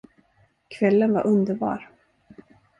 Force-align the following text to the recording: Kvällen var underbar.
Kvällen 0.69 1.13
var 1.13 1.25
underbar. 1.27 1.91